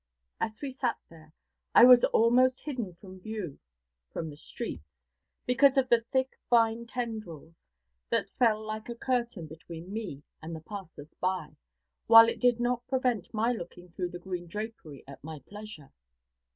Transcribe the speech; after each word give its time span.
As 0.39 0.63
we 0.63 0.71
sat 0.71 0.97
there 1.11 1.31
I 1.75 1.83
was 1.85 2.03
almost 2.05 2.63
hidden 2.63 2.95
from 2.95 3.19
view 3.19 3.59
from 4.09 4.31
the 4.31 4.35
streets, 4.35 4.97
because 5.45 5.77
of 5.77 5.89
the 5.89 6.01
thick 6.11 6.35
vine 6.49 6.87
tendrils 6.87 7.69
that 8.09 8.31
fell 8.39 8.65
like 8.65 8.89
a 8.89 8.95
curtain 8.95 9.45
between 9.45 9.93
me 9.93 10.23
and 10.41 10.55
the 10.55 10.59
passers 10.61 11.13
by, 11.13 11.55
while 12.07 12.27
it 12.27 12.39
did 12.41 12.59
not 12.59 12.87
prevent 12.87 13.31
my 13.31 13.51
looking 13.51 13.89
through 13.91 14.09
the 14.09 14.17
green 14.17 14.47
drapery 14.47 15.03
at 15.07 15.23
my 15.23 15.37
pleasure. 15.41 15.91